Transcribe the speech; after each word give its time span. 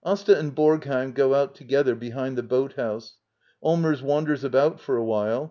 [Asta 0.03 0.35
and 0.35 0.55
Borgheim 0.55 1.13
go 1.13 1.35
out 1.35 1.53
together 1.53 1.93
behind 1.93 2.35
the 2.35 2.41
boat 2.41 2.73
house. 2.73 3.17
Allmers 3.63 4.01
wanders 4.01 4.43
about 4.43 4.79
for 4.79 4.97
a 4.97 5.05
while. 5.05 5.39